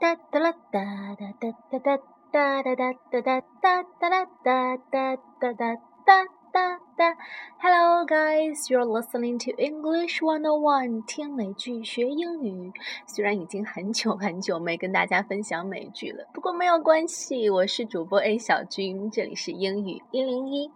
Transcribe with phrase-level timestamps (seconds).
[0.00, 0.80] 哒哒啦哒
[1.14, 1.98] 哒哒哒哒
[2.32, 7.16] 哒哒哒哒哒哒哒啦哒哒哒哒哒哒哒。
[7.58, 12.72] Hello, guys, you're listening to English One On One，听美剧学英语。
[13.06, 20.70] 虽然已经很久很久没跟大家分享美剧了，不过没有关系，我是主播 A 小军，这里是英语一零一。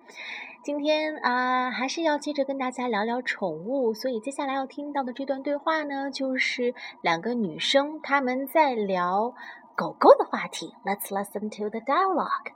[0.63, 9.33] 今天啊，还是要接着跟大家聊聊宠物，所以接下来要听到的这段对话呢，就是两个女生她们在聊
[9.75, 10.73] 狗狗的话题。
[10.85, 12.53] Let's listen to the dialogue.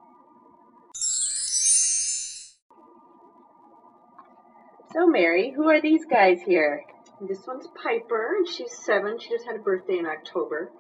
[4.92, 6.84] So, Mary, who are these guys here?
[7.20, 9.18] This one's Piper, and she's seven.
[9.18, 10.72] She just had a birthday in October.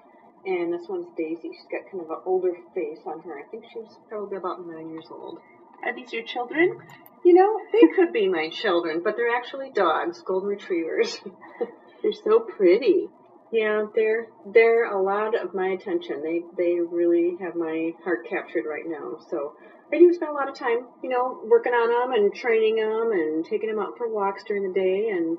[0.45, 1.49] And this one's Daisy.
[1.53, 3.39] She's got kind of an older face on her.
[3.39, 5.39] I think she's probably about nine years old.
[5.85, 6.77] Are these your children?
[7.24, 11.20] You know, they could be my children, but they're actually dogs, golden retrievers.
[12.02, 13.08] they're so pretty.
[13.50, 16.22] Yeah, they're they're a lot of my attention.
[16.22, 19.18] They they really have my heart captured right now.
[19.30, 19.54] So
[19.90, 23.10] I do spend a lot of time, you know, working on them and training them
[23.12, 25.08] and taking them out for walks during the day.
[25.08, 25.38] And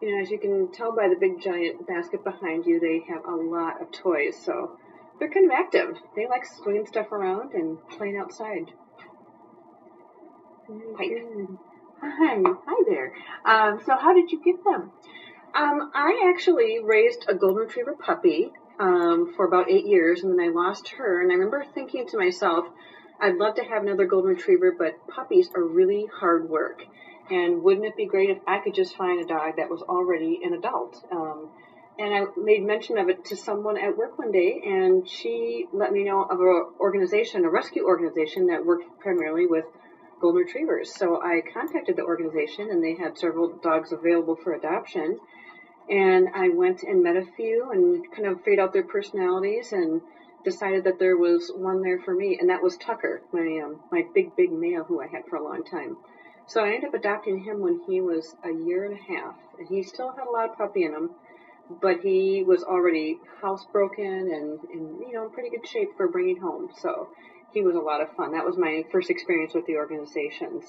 [0.00, 3.26] you know, as you can tell by the big giant basket behind you, they have
[3.26, 4.40] a lot of toys.
[4.42, 4.78] So
[5.18, 5.96] they're kind of active.
[6.16, 8.72] They like swinging stuff around and playing outside.
[10.70, 11.48] Pipe.
[12.00, 13.12] Hi, hi there.
[13.44, 14.92] Um, so how did you get them?
[15.52, 20.46] Um, I actually raised a golden retriever puppy um, for about eight years, and then
[20.46, 21.20] I lost her.
[21.20, 22.66] And I remember thinking to myself,
[23.20, 26.84] I'd love to have another golden retriever, but puppies are really hard work.
[27.30, 30.40] And wouldn't it be great if I could just find a dog that was already
[30.44, 31.04] an adult?
[31.10, 31.50] Um,
[31.98, 35.92] and I made mention of it to someone at work one day, and she let
[35.92, 39.64] me know of an organization, a rescue organization that worked primarily with
[40.20, 40.94] golden retrievers.
[40.94, 45.18] So I contacted the organization, and they had several dogs available for adoption.
[45.88, 50.00] And I went and met a few and kind of figured out their personalities and
[50.44, 54.04] decided that there was one there for me, and that was Tucker, my um, my
[54.14, 55.96] big big male who I had for a long time.
[56.46, 59.68] So I ended up adopting him when he was a year and a half, and
[59.68, 61.10] he still had a lot of puppy in him,
[61.80, 66.36] but he was already housebroken and and you know in pretty good shape for bringing
[66.40, 66.70] home.
[66.78, 67.08] So
[67.53, 68.31] he was a lot of fun.
[68.31, 70.63] That was my first experience with the organizations.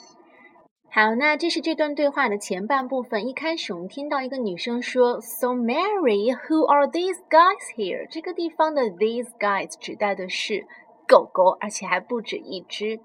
[0.88, 3.28] 好，那这是这段对话的前半部分。
[3.28, 10.66] 一开始我们听到一个女生说：“So Mary, who are these guys here？” 这个地方的 these guys 指代的是
[11.10, 12.98] 狗狗，而且还不止一只。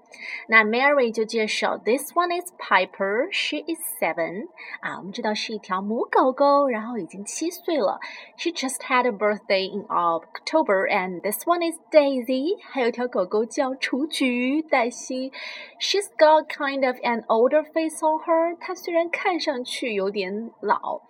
[0.48, 3.28] 那 Mary 就介绍，This one is Piper.
[3.30, 4.48] She is seven.
[4.80, 8.00] 啊，我们知道是一条母狗狗，然后已经七岁了。
[8.36, 12.58] She just had a birthday in October, and this one is Daisy.
[12.64, 15.30] 还有一条狗狗叫雏菊黛西。
[15.78, 18.56] She's got kind of an older face on her.
[18.58, 21.02] 她虽然看上去有点老，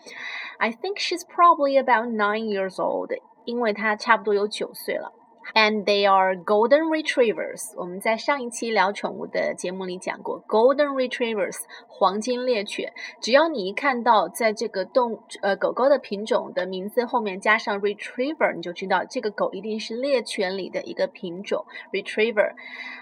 [0.58, 3.16] I think she's probably about nine years old.
[3.46, 5.14] 因为她差不多有九岁了。
[5.53, 7.73] And they are golden retrievers。
[7.75, 12.91] 我们在上一期聊宠物的节目里讲过，golden retrievers 黄金猎犬。
[13.21, 22.53] 只要你一看到在这个动呃狗狗的品种的名字后面加上 retriever，你就知道这个狗一定是猎犬里的一个品种 retriever。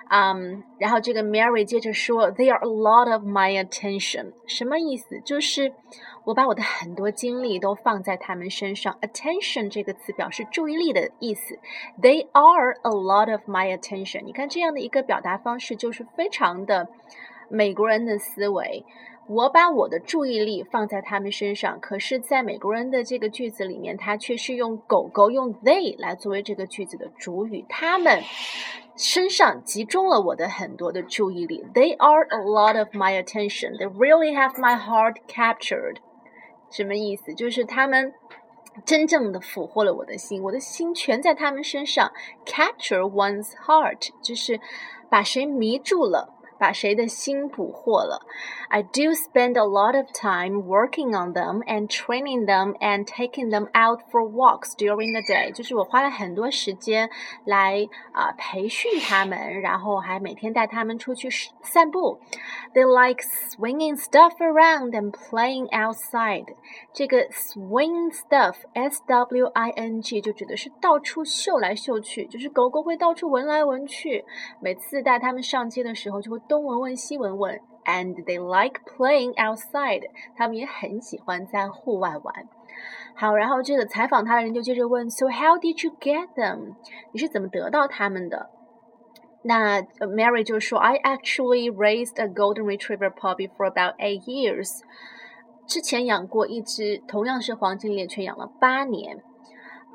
[0.10, 4.34] 嗯，然后这个 Mary 接着说，They are a lot of my attention。
[4.46, 5.20] 什么意思？
[5.22, 5.74] 就是
[6.26, 8.98] 我把我的很多精力都放在他们身上。
[9.02, 11.58] Attention 这个词表示注意力的意思。
[12.00, 14.24] They are a lot of my attention。
[14.26, 16.88] 你看这样的一个表达方式，就是非常的
[17.50, 18.86] 美国人的思维。
[19.28, 28.22] 我把我的注意力放在他们身上，可是，在美国人的这个句子里面，他却是用狗狗用 they 来作为这个句子的主语，他们
[28.98, 31.66] 身上集中了我的很多的注意力。
[31.74, 33.78] They are a lot of my attention.
[33.78, 35.98] They really have my heart captured.
[36.70, 37.34] 什么意思？
[37.34, 38.14] 就是他们
[38.86, 42.12] 真正的俘获了我的心，我的心全在他们身上。
[42.46, 44.60] Capture one's heart 就是
[45.10, 46.35] 把谁迷住了。
[46.59, 48.27] 把谁的心捕获了。
[48.69, 53.67] I do spend a lot of time working on them and training them and taking them
[53.73, 55.51] out for walks during the day。
[55.53, 57.11] 就是我花了很多时间
[57.45, 61.29] 来啊、呃、培训他们，然后还每天带他们出去
[61.63, 62.21] 散步。
[62.75, 66.55] They like swinging stuff around and playing outside。
[66.93, 74.25] 这个 swing stuff，s w i n g 就指的是到处嗅来嗅去，就是狗狗会到处闻来闻去。
[74.61, 80.04] 每次带他们上街的时候，就会 东闻闻西闻闻，and they like playing outside。
[80.36, 82.48] 他们也很喜欢在户外玩。
[83.16, 86.76] 好，然后这个采访他的人就接着问：So how did you get them？
[87.12, 88.50] 你是怎么得到他们的？
[89.44, 94.82] 那 Mary 就说：I actually raised a golden retriever puppy for about eight years。
[95.66, 99.24] 之前养过一只同样是黄金猎犬，养了八年。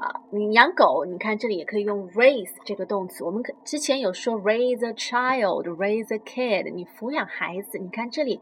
[0.00, 3.22] 啊，你养狗，你看这里也可以用 raise 这个动词。
[3.22, 7.76] 我们可之前有说 raise a child，raise a kid，你抚养孩子。
[7.76, 8.40] 你看这里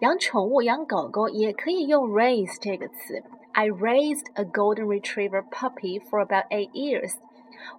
[0.00, 3.22] 养宠物，养狗狗也可以用 raise 这个词。
[3.52, 7.14] I raised a golden retriever puppy for about eight years.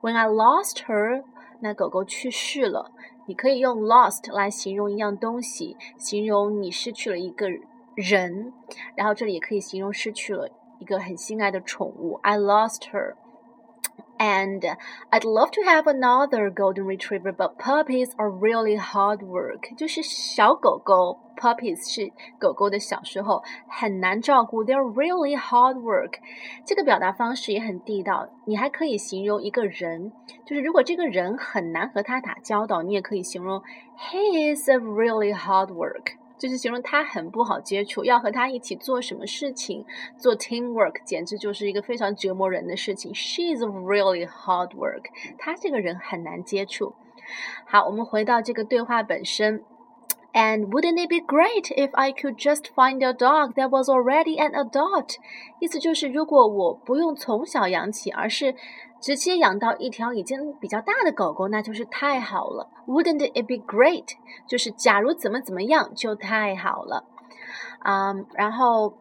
[0.02, 1.24] When I lost her，
[1.60, 2.92] 那狗狗去世了。
[3.28, 7.48] 你可以用 lost 来形容一样东西，形容你失去了一个
[7.94, 8.52] 人。
[8.96, 10.50] 然后这里也可以形容失去了。
[10.79, 12.21] 一个很心爱的宠物。
[12.23, 13.15] I lost her.
[14.17, 14.62] And
[15.11, 19.77] I'd love to have another golden retriever, but puppies are really hard work.
[19.77, 24.65] 就是小狗狗，puppies 是狗狗的小时候，很难照顾。
[24.65, 26.21] They're really hard work.
[26.65, 28.29] 这个表达方式也很地道。
[28.47, 30.12] 你还可以形容一个人，
[30.47, 33.61] 就是如果这个人很难和他打交道，你也可以形容
[33.99, 36.12] He is a really hard work.
[36.40, 39.86] 就是形容他很不好接触，要和他一起做什么事情，
[40.18, 43.14] 做 teamwork，简直就是一个非常折磨人的事情。
[43.14, 45.04] She's really hard work，
[45.38, 46.96] 他这个人很难接触。
[47.66, 49.64] 好，我们回到这个对话本身。
[50.32, 54.52] And wouldn't it be great if I could just find a dog that was already an
[54.52, 55.16] adult？
[55.60, 58.54] 意思就是，如果我不用从小养起，而是
[59.00, 62.69] 直接养到一条已经比较大的狗狗，那就是太好了。
[62.88, 64.06] Wouldn't it be great？
[64.48, 67.06] 就是假如怎么怎么样就太好了。
[67.84, 68.94] 嗯，然后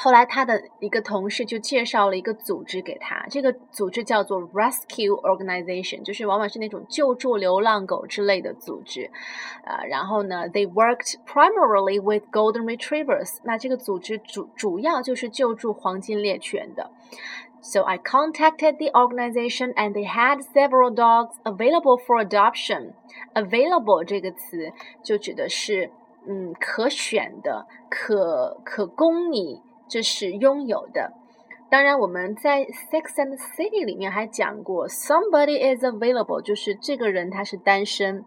[0.00, 9.10] 后来他的一个同事就介绍了一个组织给他，这个组织叫做 Rescue Organization，就是往往是那种救助流浪狗之类的组织。
[9.64, 13.38] 呃，然后呢，They worked primarily with golden retrievers。
[13.42, 16.92] 那这个组织主主要就是救助黄金猎犬的。
[17.60, 22.92] So I contacted the organization and they had several dogs available for adoption.
[23.34, 24.72] Available 这个词
[25.02, 25.90] 就指的是，
[26.28, 31.13] 嗯，可选的、可可供你，这是拥有的。
[31.69, 38.25] 当然，我们在《Sex and City》里面还讲过，somebody is available，就是这个人他是单身。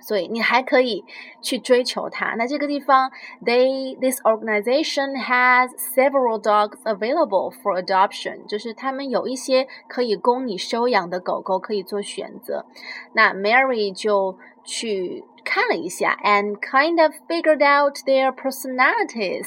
[0.00, 1.02] 所以你还可以
[1.40, 2.34] 去追求它。
[2.34, 3.10] 那这个地方，
[3.42, 12.66] they this organization has several dogs available for adoption，就是他们有一些可以供你收养的狗狗可以做选择。
[13.14, 19.46] 那 Mary 就去看了一下，and kind of figured out their personalities，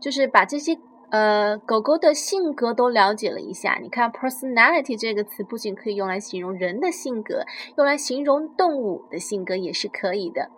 [0.00, 0.78] 就是把这些。
[1.08, 3.78] 呃，狗狗的性格都了解了一下。
[3.80, 7.44] 你看，personality 这个词不仅可以用来形容人的性格，
[7.78, 10.50] 用来形容动物的性格也是可以的。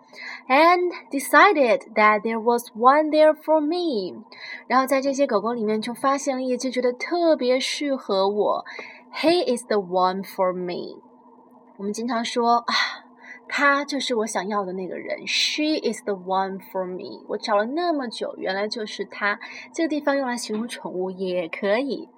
[0.47, 4.23] And decided that there was one there for me。
[4.65, 8.65] 然后在这些狗狗里面就发现了一只觉得特别适合我。
[9.13, 10.99] He is the one for me。
[11.77, 13.08] 我们经常说啊。
[13.48, 15.26] 他就是我想要的那个人。
[15.26, 17.24] She is the one for me。
[17.28, 19.38] 我找了那么久，原来就是他。
[19.72, 22.08] 这个地方用来形容宠物也可以。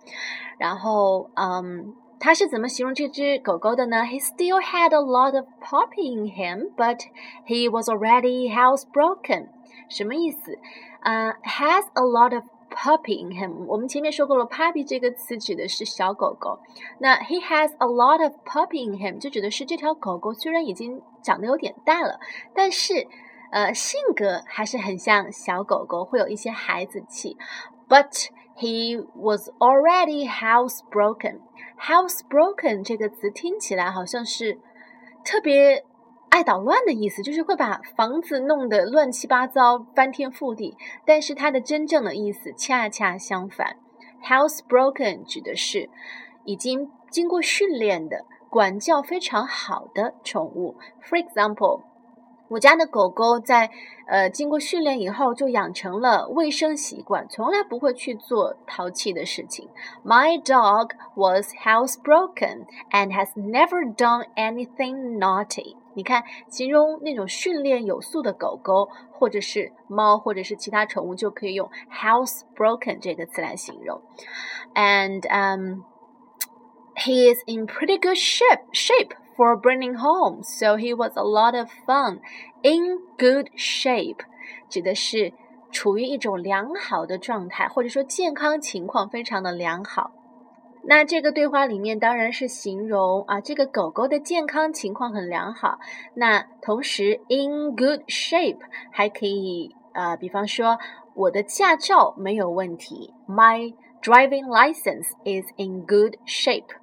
[0.59, 4.03] 然后，嗯，他是怎么形容这只狗狗的呢？
[4.05, 7.01] He still had a lot of puppy in him, but
[7.47, 9.49] he was already housebroken。
[9.89, 10.59] 什么意思？
[11.03, 13.66] 呃，has a lot of puppy in him。
[13.68, 16.60] 我们前面说过了，puppy 这个词指的是小狗狗。
[17.00, 22.20] 那 he has a lot of puppy in him 就指的是这条狗狗虽然已经长得有点大了，
[22.56, 23.08] 但是
[23.52, 27.38] 呃性格还是很像小狗狗，会有一些孩子气。
[27.88, 31.42] But he was already housebroken。
[31.80, 34.60] housebroken 这个词听起来好像是
[35.24, 35.86] 特别。
[36.32, 43.76] 爱捣乱的意思就是会把房子弄得乱七八糟、翻天覆地，但是它的真正的意思恰恰相反。
[44.24, 45.90] Housebroken 指的是
[46.46, 50.78] 已经经过训练的、管教非常好的宠物。
[51.04, 51.82] For example，
[52.48, 53.70] 我家的狗狗在
[54.08, 59.68] 呃经过训练以后就养成了卫生习惯，从来不会去做淘气的事情。
[60.06, 65.76] My dog was housebroken and has never done anything naughty.
[65.94, 74.02] 你看，形容那种训练有素的狗狗，或者是猫，或者是其他宠物，就可以用 housebroken 这个词来形容。
[74.74, 75.84] And um,
[76.96, 81.58] he is in pretty good shape shape for bringing home, so he was a lot
[81.58, 82.20] of fun.
[82.62, 84.20] In good shape
[84.70, 85.34] 指的是
[85.72, 90.12] 处于一种良好的状态，或者说健康情况非常的良好。
[90.84, 95.80] 那这个对话里面当然是形容啊，这个狗狗的健康情况很良好。
[96.16, 98.58] 那同时，in good shape
[98.92, 100.80] 还可以啊，比方说
[101.14, 106.76] 我的驾照没有问题，my driving license is in good shape。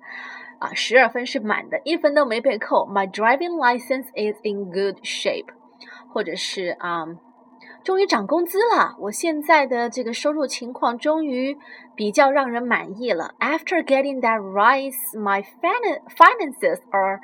[0.60, 5.46] 啊，十二分是满的，一分都没被扣，my driving license is in good shape。
[6.08, 7.06] 或者是啊。
[7.88, 11.56] 终于涨工资了，我现在的这个收入情况终于
[11.96, 13.34] 比较让人满意了。
[13.40, 17.20] After getting that rise, my finances are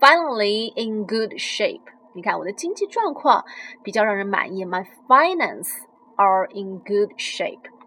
[0.00, 1.82] finally in good shape。
[2.14, 3.44] 你看我的经济状况
[3.84, 5.68] 比较让人满意，my finances
[6.16, 7.77] are in good shape。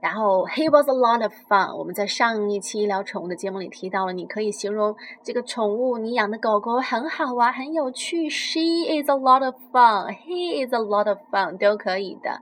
[0.00, 1.76] 然后，He was a lot of fun。
[1.76, 8.28] 我们在上一期聊宠物的节目里提到了，你可以形容这个宠物，你养的狗狗很好玩，很有趣。
[8.28, 10.12] She is a lot of fun。
[10.12, 12.40] He is a lot of fun，都可以的。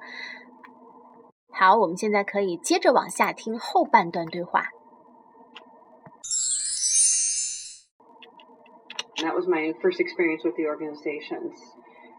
[1.50, 4.64] 好，我们现在可以接着往下听后半段对话。
[9.22, 11.54] That was my first experience with the organizations.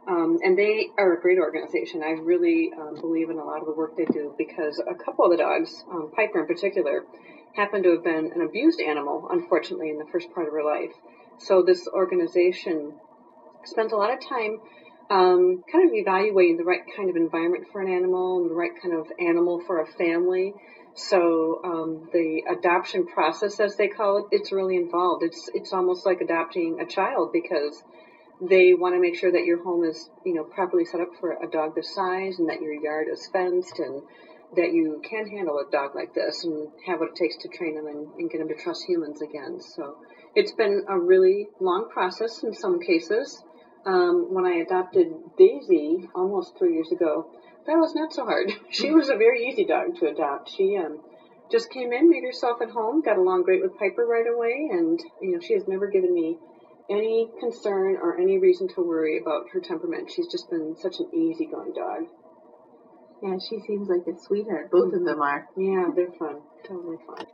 [0.07, 2.03] Um, and they are a great organization.
[2.03, 5.25] I really um, believe in a lot of the work they do because a couple
[5.25, 7.05] of the dogs, um, Piper in particular,
[7.55, 10.91] happened to have been an abused animal, unfortunately, in the first part of her life.
[11.39, 12.93] So this organization
[13.63, 14.59] spends a lot of time
[15.09, 18.71] um, kind of evaluating the right kind of environment for an animal and the right
[18.81, 20.53] kind of animal for a family.
[20.95, 25.23] So um, the adoption process, as they call it, it's really involved.
[25.23, 27.83] It's it's almost like adopting a child because
[28.41, 31.31] they want to make sure that your home is, you know, properly set up for
[31.31, 34.01] a dog this size and that your yard is fenced and
[34.55, 37.75] that you can handle a dog like this and have what it takes to train
[37.75, 39.59] them and, and get them to trust humans again.
[39.59, 39.97] So
[40.35, 43.43] it's been a really long process in some cases.
[43.85, 47.27] Um, when I adopted Daisy almost three years ago,
[47.67, 48.51] that was not so hard.
[48.69, 50.49] she was a very easy dog to adopt.
[50.49, 50.99] She um,
[51.51, 54.99] just came in, made herself at home, got along great with Piper right away, and
[55.21, 56.37] you know she has never given me
[56.90, 60.10] any concern or any reason to worry about her temperament.
[60.10, 62.08] She's just been such an easygoing dog.
[63.22, 64.70] Yeah, she seems like a sweetheart.
[64.70, 65.46] Both of them are.
[65.56, 66.40] Yeah, they're fun.
[66.66, 67.26] Totally fun.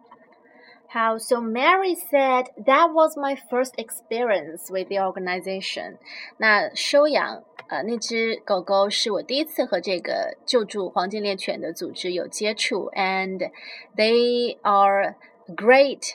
[0.88, 5.98] How so Mary said that was my first experience with the organization.
[6.38, 13.50] 那收养呃那只狗狗是我第一次和这个救助黄金猎犬的组织有接触，and
[13.96, 15.16] they are
[15.48, 16.14] great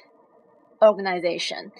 [0.80, 1.72] organization.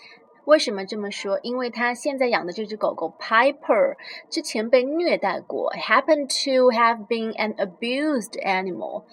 [0.46, 1.40] 为什么这么说？
[1.44, 3.96] 因为他现在养的这只狗狗 Piper
[4.30, 9.04] 之前被虐待过，happen to have been an abused animal，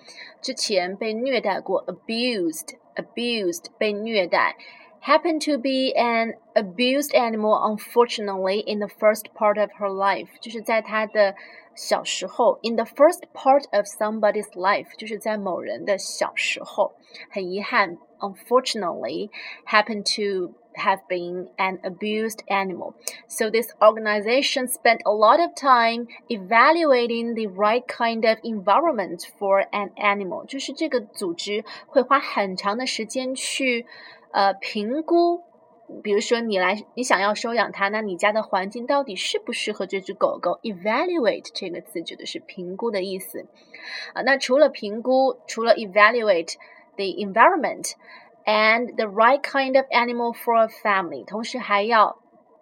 [0.41, 4.57] 之前被虐待过，abused，abused 被虐待，
[5.03, 11.35] happen to be an abused animal unfortunately in the first part of her life，就是在她的
[11.75, 16.95] 小时候，in the first part of somebody's life，就是在某人的小时候，
[17.31, 19.31] 很遗憾，unfortunately
[19.67, 22.95] happen to have been an abused animal.
[23.27, 29.67] So this organization spent a lot of time evaluating the right kind of environment for
[29.73, 30.47] an animal.
[30.47, 33.87] 就是这个组织会花很长的时间去
[34.33, 35.43] 呃评估。
[36.03, 40.61] 比如说，你来，你想要收养它，那你家的环境到底适不适合这只狗狗？
[40.63, 43.47] Evaluate 这个词指的是评估的意思
[44.13, 44.21] 啊。
[44.21, 46.57] 那除了评估，除了 evaluate
[46.97, 47.05] the
[48.45, 52.19] environment，and the right kind of animal for a family，同时还要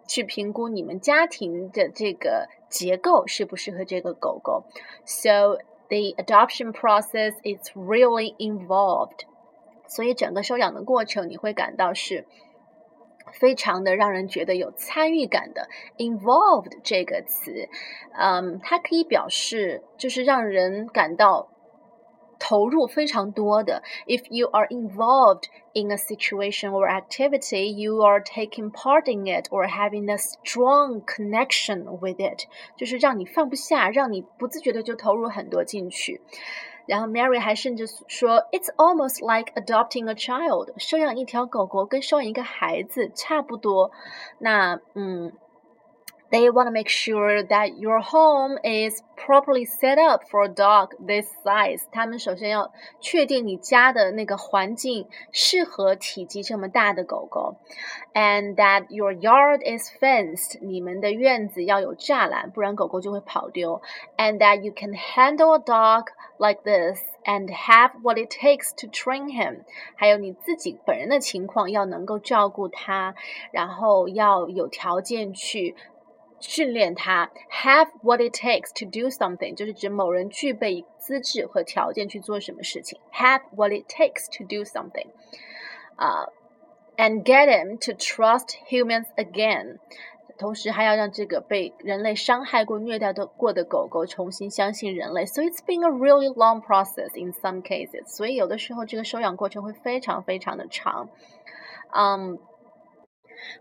[0.09, 4.65] 去评估你们家庭的这个结构适不适合这个狗狗。
[5.05, 5.59] So
[5.89, 9.27] the adoption process is really involved。
[9.89, 12.27] 所以整个收养的过程你会感到是
[13.33, 15.69] 非常的让人觉得有参与感的。
[15.97, 17.69] Involved 这个词，
[18.19, 21.49] 嗯，它可以表示就是让人感到。
[22.41, 23.83] 投入非常多的。
[24.07, 29.67] If you are involved in a situation or activity, you are taking part in it or
[29.67, 32.45] having a strong connection with it，
[32.77, 36.21] 就是让你放不下，让你不自觉的就投入很多进去。
[36.87, 43.91] 然后 Mary 还甚至说，It's almost like adopting a child，收养一条狗狗跟收养一个孩子差不多。
[44.39, 45.33] 那嗯。
[46.33, 50.89] they want to make sure that your home is properly set up for a dog
[50.99, 51.83] this size。
[51.93, 57.57] 他们首先要确定你家的那个环境适合体积这么大的狗狗，
[58.13, 60.59] and that your yard is fenced。
[60.61, 63.81] 你们的院子要有栅栏，不然狗狗就会跑丢。
[64.17, 66.07] And that you can handle a dog
[66.39, 69.61] like this and have what it takes to train him。
[69.95, 73.15] 还有你自己本人的情况要能够照顾它，
[73.53, 75.77] 然后要有条件去。
[76.41, 83.01] 训练他 have what it takes to do something，就是指某人具备资质和条件去做什么事情。
[83.13, 85.07] have what it takes to do something，
[85.97, 86.27] 啊、
[86.97, 89.79] uh,，and get him to trust humans again。
[90.37, 95.25] 同时还要让这个被人类伤害过、虐待的过的狗狗重新相信人类。
[95.25, 98.07] So it's been a really long process in some cases。
[98.09, 101.09] 所以有的时候这个收养过程会非常非常的长。
[101.93, 102.37] 嗯、um,。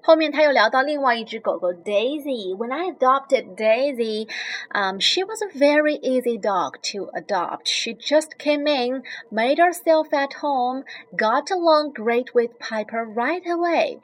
[0.01, 4.27] 后面他又聊到另外一只狗狗 Daisy。When I adopted Daisy,
[4.71, 7.67] um, she was a very easy dog to adopt.
[7.67, 10.83] She just came in, made herself at home,
[11.15, 13.99] got along great with Piper right away.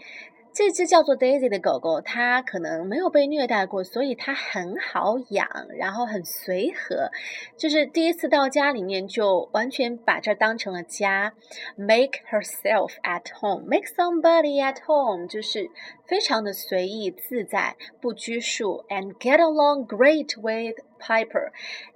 [0.57, 5.47] 这只叫做 Daisy 的狗狗，它可能没有被虐待过，所以它很好养，
[5.77, 7.11] 然后很随和。
[7.59, 11.35] 就是第一次到家里面，就完全把这当成了家。
[11.77, 15.69] Make herself at home, make somebody at home，就是
[16.07, 18.87] 非常的随意自在，不拘束。
[18.89, 21.51] And get along great with Piper,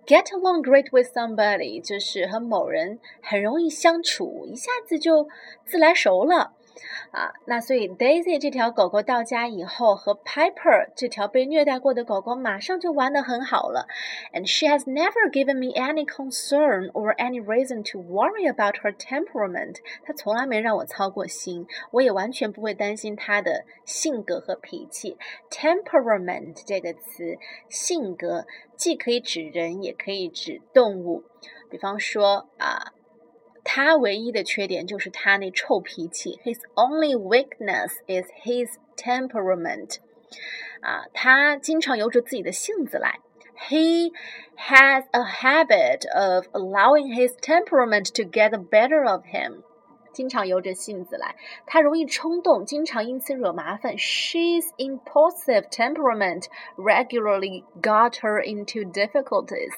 [0.04, 5.30] get along great with somebody，就是和某人很容易相处，一下子就
[5.64, 6.52] 自来熟了。
[7.12, 13.88] 啊，那所以 Daisy 这条狗狗到家以后，和 Piper 这条被虐待过的狗狗马上就玩得很好了。
[14.32, 19.78] And she has never given me any concern or any reason to worry about her temperament。
[20.04, 25.16] 她从来没让我操过心，我也完全不会担心她的性格和脾气。
[25.50, 28.46] Temperament 这个词，性格
[28.76, 31.24] 既可以指人，也可以指动物。
[31.68, 32.92] 比方说啊。
[33.63, 36.39] 他唯一的缺点就是他那臭脾气。
[36.43, 39.97] His only weakness is his temperament。
[40.81, 43.19] 啊，他经常由着自己的性子来。
[43.69, 44.11] He
[44.57, 49.63] has a habit of allowing his temperament to get the better of him。
[50.11, 51.35] 经常由着性子来，
[51.65, 53.97] 他容易冲动，经常因此惹麻烦。
[53.97, 56.45] She's impulsive temperament
[56.77, 59.73] regularly got her into difficulties。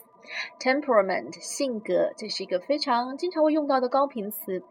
[0.58, 4.62] Temperament 性格，这是一个非常经常会用到的高频词。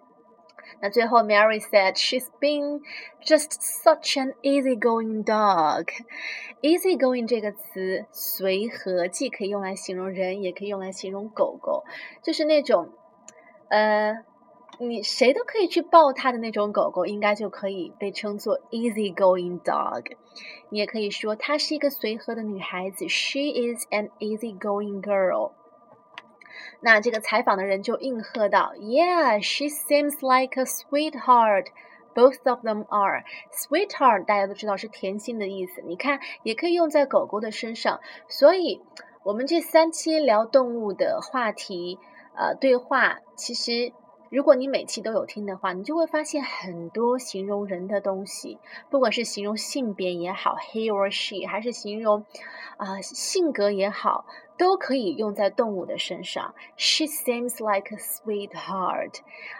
[0.80, 2.82] 那最后，Mary said she's been
[3.24, 5.88] just such an easygoing dog。
[6.62, 11.84] easygoing 这个词随和，既可以用来形容人，也可以用来形容狗狗，
[12.22, 12.90] 就是那种，
[13.70, 14.24] 呃。
[14.84, 20.18] 你谁都可以去抱它的那种狗狗，应该就可以被称作 easy-going dog。
[20.70, 25.52] 你也可以说她是一个随和的女孩子，She is an easy-going girl。
[26.80, 31.68] 那这个采访的人就应和道：“Yeah, she seems like a sweetheart.
[32.16, 33.24] Both of them are
[33.54, 34.26] sweetheart。
[34.26, 35.84] 大家都知道是甜心的意思。
[35.84, 38.00] 你看，也可以用在狗狗的身上。
[38.28, 38.82] 所以，
[39.24, 42.00] 我们这三期聊动物的话题，
[42.36, 43.94] 呃，对话其实。”
[44.32, 48.58] 如果你每期都有听的话，你就会发现很多形容人的东西，
[48.90, 52.26] 不管是形容性别也好，he or she，还是形容
[52.78, 54.26] 啊性格也好，
[54.58, 56.56] 都可以用在动物的身上。
[56.78, 59.16] She seems like a sweetheart，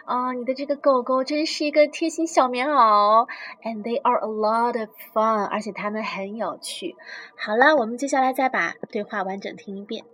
[0.06, 3.28] 啊，你的这个狗狗真是一个贴心小棉袄。
[3.62, 6.96] And they are a lot of fun，而且它们很有趣。
[7.36, 10.06] 好了，我们接下来再把对话完整听一遍。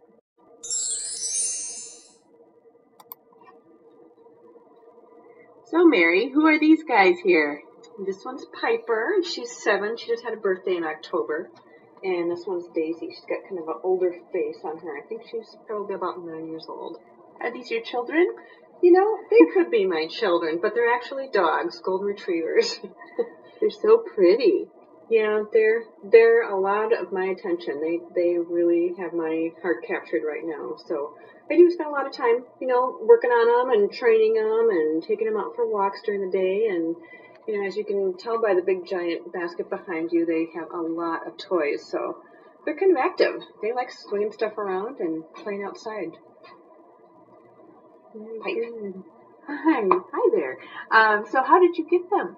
[5.71, 7.63] So, Mary, who are these guys here?
[8.07, 9.17] This one's Piper.
[9.23, 9.99] She's seven.
[9.99, 11.51] She just had a birthday in October.
[12.03, 13.09] And this one's Daisy.
[13.11, 14.97] She's got kind of an older face on her.
[14.97, 16.97] I think she's probably about nine years old.
[17.43, 18.27] Are these your children?
[18.83, 22.81] You know, they could be my children, but they're actually dogs, golden retrievers.
[23.61, 24.69] they're so pretty.
[25.11, 27.81] Yeah, they're they're a lot of my attention.
[27.81, 30.77] They they really have my heart captured right now.
[30.87, 31.15] So
[31.51, 34.69] I do spend a lot of time, you know, working on them and training them
[34.69, 36.67] and taking them out for walks during the day.
[36.69, 36.95] And,
[37.47, 40.69] you know, as you can tell by the big giant basket behind you, they have
[40.71, 41.89] a lot of toys.
[41.91, 42.19] So
[42.65, 43.41] they're kind of active.
[43.63, 46.13] They like swinging stuff around and playing outside.
[48.13, 48.95] Pipe.
[49.47, 50.59] Hi, hi there.
[50.91, 52.37] Um, so how did you get them?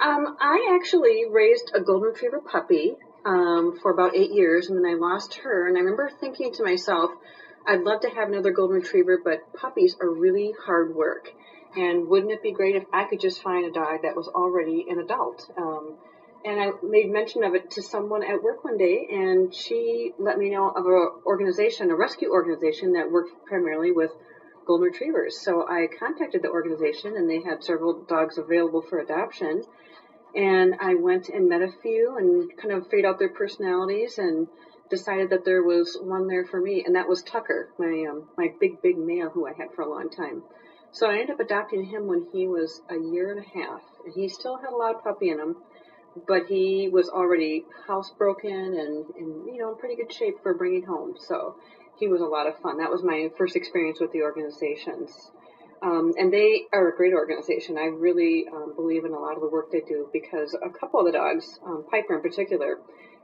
[0.00, 4.90] Um, I actually raised a golden retriever puppy um, for about eight years, and then
[4.90, 5.66] I lost her.
[5.66, 7.10] And I remember thinking to myself,
[7.66, 11.32] I'd love to have another golden retriever, but puppies are really hard work.
[11.76, 14.86] And wouldn't it be great if I could just find a dog that was already
[14.88, 15.50] an adult?
[15.56, 15.96] Um,
[16.44, 20.38] and I made mention of it to someone at work one day, and she let
[20.38, 24.12] me know of an organization, a rescue organization that worked primarily with
[24.68, 25.40] golden retrievers.
[25.40, 29.62] So I contacted the organization, and they had several dogs available for adoption.
[30.36, 34.46] And I went and met a few and kind of figured out their personalities and
[34.90, 38.48] decided that there was one there for me, and that was Tucker, my um, my
[38.60, 40.42] big big male who I had for a long time.
[40.92, 44.14] So I ended up adopting him when he was a year and a half, and
[44.14, 45.56] he still had a lot of puppy in him,
[46.26, 50.84] but he was already housebroken and, and you know in pretty good shape for bringing
[50.84, 51.14] home.
[51.18, 51.56] So
[51.98, 52.78] he was a lot of fun.
[52.78, 55.30] That was my first experience with the organizations.
[55.80, 57.78] Um, and they are a great organization.
[57.78, 61.00] I really um, believe in a lot of the work they do because a couple
[61.00, 62.78] of the dogs, um, Piper in particular,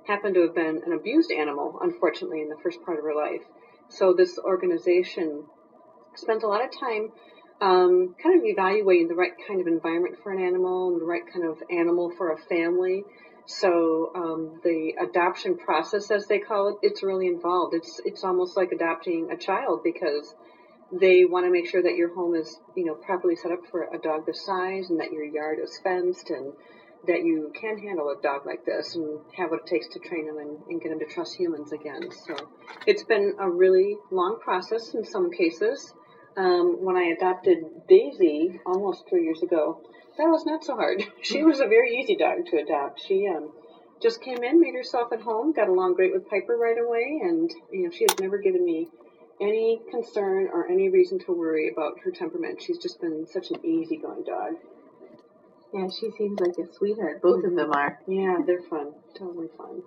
[0.06, 3.42] happened to have been an abused animal, unfortunately, in the first part of her life.
[3.88, 5.44] So this organization
[6.14, 7.10] spent a lot of time
[7.60, 11.22] um, kind of evaluating the right kind of environment for an animal and the right
[11.32, 13.04] kind of animal for a family.
[13.46, 17.74] So um, the adoption process, as they call it, it's really involved.
[17.74, 20.34] It's it's almost like adopting a child because
[20.92, 23.82] they want to make sure that your home is you know properly set up for
[23.92, 26.52] a dog this size and that your yard is fenced and
[27.06, 30.26] that you can handle a dog like this and have what it takes to train
[30.26, 32.10] them and, and get them to trust humans again.
[32.26, 32.34] So
[32.86, 35.92] it's been a really long process in some cases.
[36.36, 39.80] Um, when I adopted Daisy almost three years ago,
[40.18, 41.02] that was not so hard.
[41.22, 43.00] she was a very easy dog to adopt.
[43.06, 43.52] She um,
[44.02, 47.50] just came in, made herself at home, got along great with Piper right away, and
[47.70, 48.88] you know she has never given me
[49.40, 52.62] any concern or any reason to worry about her temperament.
[52.62, 54.54] She's just been such an easygoing dog.
[55.72, 57.20] Yeah, she seems like a sweetheart.
[57.20, 57.98] Both of them are.
[58.06, 58.94] Yeah, they're fun.
[59.18, 59.82] Totally fun.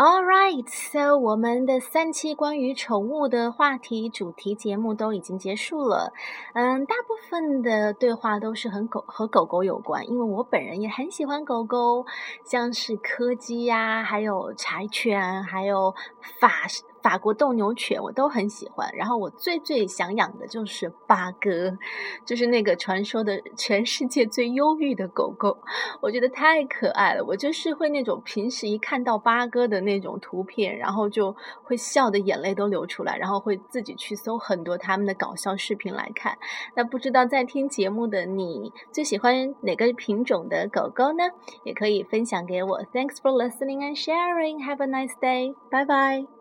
[0.00, 6.12] All right, so 我们的三期关于宠物的话题主题节目都已经结束了。
[6.54, 12.06] 嗯，大部分的对话都是很狗和狗狗有关，因为我本人也很喜欢狗狗，
[12.44, 15.92] 像是柯基呀，还有柴犬，还有
[16.38, 16.68] 法
[17.08, 21.78] 法国斗牛犬我都很喜欢，然后我最最想养的就是八哥，
[22.26, 25.56] 就是那个传说的全世界最忧郁的狗狗，
[26.02, 27.24] 我觉得太可爱了。
[27.24, 36.36] 我就是会那种平时一看到八哥的那种图片，然后就会笑的眼泪都流出来，然后会自己去搜很多他们的搞笑视频来看。
[36.74, 41.24] 那不知道在听节目的你最喜欢哪个品种的狗狗呢？
[41.64, 42.82] 也可以分享给我。
[42.92, 44.62] Thanks for listening and sharing.
[44.62, 45.54] Have a nice day.
[45.70, 46.37] Bye bye.